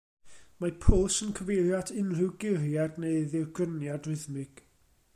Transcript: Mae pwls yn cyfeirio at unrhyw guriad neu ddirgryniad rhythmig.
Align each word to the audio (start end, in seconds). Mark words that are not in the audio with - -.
Mae 0.63 0.71
pwls 0.85 1.17
yn 1.25 1.35
cyfeirio 1.41 1.75
at 1.81 1.93
unrhyw 2.03 2.33
guriad 2.45 2.99
neu 3.05 3.23
ddirgryniad 3.35 4.11
rhythmig. 4.13 4.69